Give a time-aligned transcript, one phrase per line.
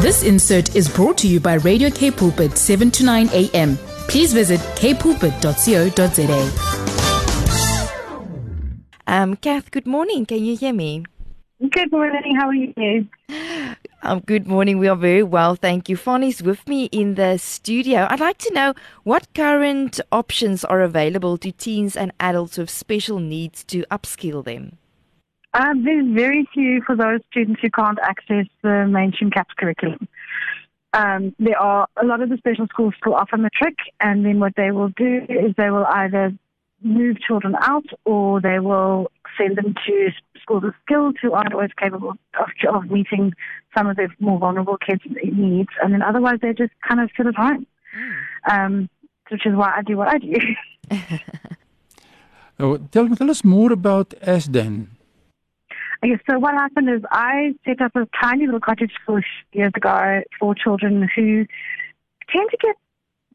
[0.00, 3.76] This insert is brought to you by Radio K Pulpit 7 to 9 a.m.
[4.06, 6.40] Please visit kpulpit.co.za.
[9.08, 10.24] Um, Kath, good morning.
[10.24, 11.04] Can you hear me?
[11.58, 12.36] Good morning.
[12.36, 13.08] How are you?
[14.02, 14.78] Um, good morning.
[14.78, 15.96] We are very well, thank you.
[15.96, 18.06] Fani's with me in the studio.
[18.08, 23.18] I'd like to know what current options are available to teens and adults with special
[23.18, 24.78] needs to upskill them.
[25.54, 30.08] Um, there's very few for those students who can't access the mainstream CAPS curriculum.
[30.92, 34.54] Um, there are a lot of the special schools still offer matric, and then what
[34.56, 36.32] they will do is they will either
[36.82, 41.70] move children out or they will send them to schools of skills who aren't always
[41.78, 43.32] capable of, of meeting
[43.76, 45.70] some of the more vulnerable kids' needs.
[45.82, 47.66] And then otherwise they just kind of sit at home,
[48.50, 48.88] um,
[49.30, 50.36] which is why I do what I do.
[52.60, 54.88] Oh, tell, tell us more about ASDAN.
[56.04, 59.20] Okay, so what happened is I set up a tiny little cottage school
[59.52, 61.44] years ago for children who
[62.32, 62.76] tend to get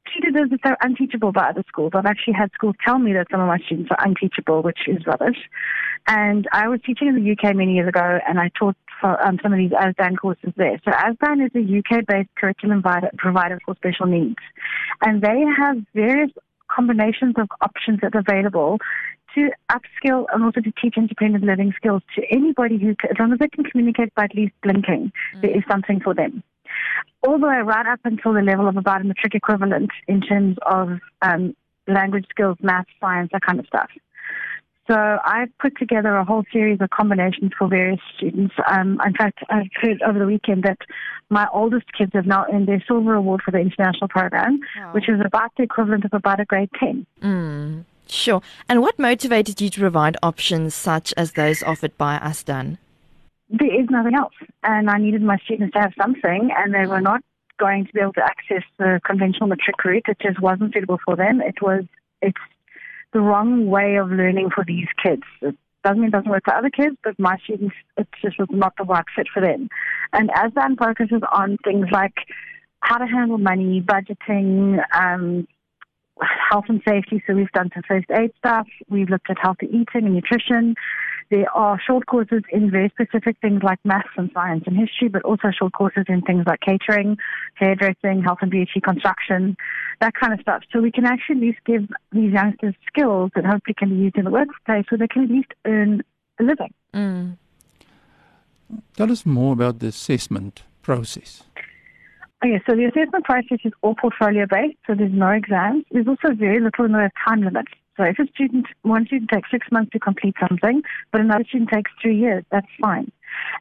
[0.08, 1.91] treated as if they're unteachable by other schools.
[1.94, 5.06] I've actually had schools tell me that some of my students are unteachable, which is
[5.06, 5.38] rubbish.
[6.08, 9.39] And I was teaching in the UK many years ago, and I taught for um,
[9.41, 10.80] some of these ASDAN courses there.
[10.86, 14.39] So ASDAN is a UK-based curriculum provider, provider for special needs,
[15.02, 16.31] and they have various
[16.69, 18.78] combinations of options that are available
[19.36, 23.40] to upskill and also to teach independent living skills to anybody who, as long as
[23.40, 25.42] they can communicate by at least blinking, mm.
[25.42, 26.44] there is something for them.
[27.28, 30.58] All the way right up until the level of about a matric equivalent in terms
[30.66, 31.56] of um,
[31.88, 33.90] language skills, math, science, that kind of stuff.
[34.90, 38.53] So I've put together a whole series of combinations for various students.
[38.70, 40.78] Um, in fact, I've heard over the weekend that
[41.30, 44.92] my oldest kids have now earned their silver award for the international program, wow.
[44.92, 47.06] which is about the equivalent of about a grade 10.
[47.22, 47.86] Mm.
[48.08, 48.42] Sure.
[48.70, 52.78] And what motivated you to provide options such as those offered by ASDAN?
[53.50, 54.34] There is nothing else.
[54.64, 57.22] And I needed my students to have something, and they were not
[57.59, 60.06] going to be able to access the conventional matric route.
[60.08, 61.42] It just wasn't suitable for them.
[61.42, 61.84] It was,
[62.22, 62.38] it's
[63.13, 65.24] the wrong way of learning for these kids.
[65.42, 68.47] It doesn't mean it doesn't work for other kids, but my students, it just was
[68.52, 69.69] not the right fit for them.
[70.13, 72.16] And ASDAN focuses on things like
[72.80, 75.47] how to handle money, budgeting, um,
[76.22, 77.24] health and safety.
[77.25, 78.68] So we've done some first aid stuff.
[78.90, 80.75] We've looked at healthy eating and nutrition.
[81.29, 85.24] There are short courses in very specific things like maths and science and history, but
[85.24, 87.18] also short courses in things like catering,
[87.56, 89.57] hairdressing, health and beauty, construction,
[90.00, 90.63] that kind of stuff.
[90.72, 94.18] So we can actually at least give these youngsters skills that hopefully can be used
[94.18, 96.03] in the workplace so they can at least earn
[96.40, 96.74] a living.
[96.94, 97.38] Mm.
[98.95, 101.44] Tell us more about the assessment process.
[102.44, 105.86] Okay, so the assessment process is all portfolio based, so there's no exams.
[105.92, 107.68] There's also very little in the time limit.
[107.96, 110.81] So if a student, one student takes six months to complete something,
[111.14, 113.09] but another student takes three years, that's fine.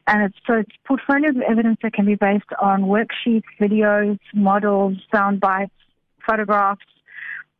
[0.07, 4.97] And it's, so it's portfolios of evidence that can be based on worksheets, videos, models,
[5.15, 5.71] sound bites,
[6.27, 6.83] photographs,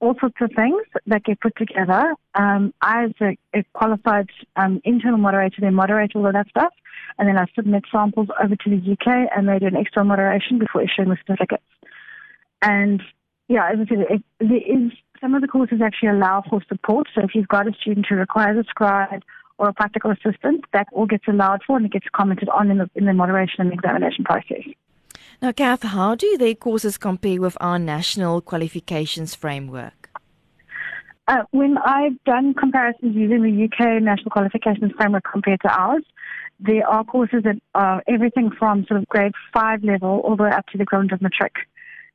[0.03, 2.13] all sorts of things that get put together.
[2.35, 6.73] Um, I, as a, a qualified um, internal moderator, then moderate all of that stuff,
[7.17, 10.59] and then I submit samples over to the UK, and they do an external moderation
[10.59, 11.63] before issuing the certificates.
[12.61, 13.01] And
[13.47, 17.07] yeah, as I said, it, there is some of the courses actually allow for support.
[17.15, 19.23] So if you've got a student who requires a scribe
[19.57, 22.79] or a practical assistant, that all gets allowed for and it gets commented on in
[22.79, 24.63] the, in the moderation and examination process.
[25.41, 30.09] Now, Kath, how do their courses compare with our national qualifications framework?
[31.27, 36.03] Uh, when I've done comparisons using the UK national qualifications framework compared to ours,
[36.59, 40.51] there are courses that are everything from sort of grade five level all the way
[40.51, 41.53] up to the equivalent of matric,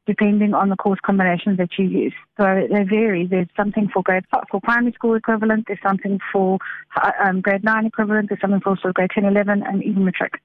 [0.06, 2.14] depending on the course combinations that you use.
[2.38, 3.26] So they vary.
[3.26, 5.64] There's something for grade five, for primary school equivalent.
[5.66, 6.58] There's something for
[6.96, 8.28] uh, um, grade nine equivalent.
[8.28, 10.40] There's something for sort of grade 10, 11, and even matric.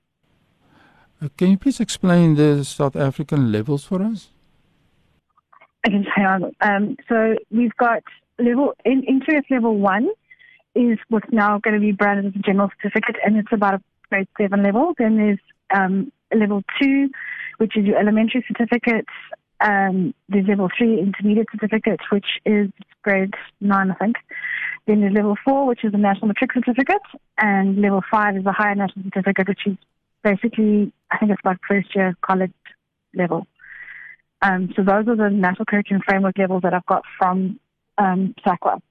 [1.38, 4.30] Can you please explain the South African levels for us?
[5.86, 6.52] I can say on.
[6.62, 8.04] Um, so we've got
[8.40, 10.10] level in interest level one
[10.76, 13.82] is what's now going to be branded as a general certificate, and it's about a
[14.10, 14.94] grade seven level.
[14.98, 15.40] Then there's
[15.74, 17.10] um, level two,
[17.58, 19.06] which is your elementary certificate.
[19.62, 22.70] Um, there's level three intermediate certificate, which is
[23.02, 24.16] grade nine, I think.
[24.88, 27.04] Then there's level four, which is a national matric certificate,
[27.38, 29.78] and level five is a higher national certificate, which is
[30.24, 32.54] basically, I think it's like first year college
[33.14, 33.48] level.
[34.42, 37.60] Um, so those are the national curriculum framework levels that I've got from
[37.98, 38.82] um, SAQA.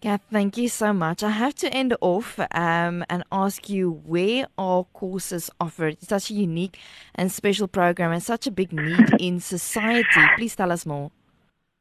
[0.00, 1.22] Kath, thank you so much.
[1.22, 5.94] I have to end off um, and ask you where are courses offered?
[5.94, 6.78] It's such a unique
[7.14, 10.20] and special program and such a big need in society.
[10.36, 11.10] Please tell us more.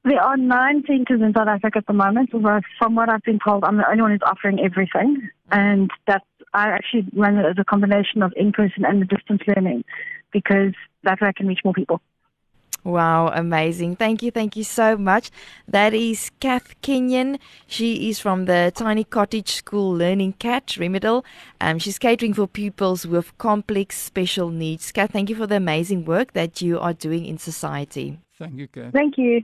[0.05, 2.29] There are nine centres in South Africa at the moment.
[2.33, 6.25] Although from what I've been told, I'm the only one who's offering everything, and that's
[6.55, 9.83] I actually run it as a combination of in-person and the distance learning.
[10.35, 10.73] because
[11.03, 12.01] that way I can reach more people.
[12.83, 13.95] Wow, amazing.
[13.95, 15.31] Thank you, thank you so much.
[15.67, 17.39] That is Kath Kenyon.
[17.65, 21.25] She is from the Tiny Cottage School Learning Cat, Remedal.
[21.61, 24.91] Um, she's catering for pupils with complex special needs.
[24.91, 28.19] Kath, thank you for the amazing work that you are doing in society.
[28.37, 28.93] Thank you, Kath.
[28.93, 29.43] Thank you.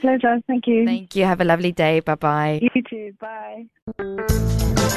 [0.00, 0.40] Pleasure.
[0.46, 0.84] Thank you.
[0.84, 1.24] Thank you.
[1.24, 2.00] Have a lovely day.
[2.00, 2.60] Bye bye.
[2.74, 3.12] You too.
[3.20, 4.96] Bye.